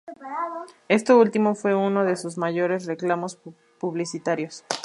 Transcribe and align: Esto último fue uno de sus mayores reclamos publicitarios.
Esto 0.87 1.19
último 1.19 1.53
fue 1.53 1.75
uno 1.75 2.03
de 2.03 2.15
sus 2.15 2.35
mayores 2.35 2.87
reclamos 2.87 3.39
publicitarios. 3.79 4.65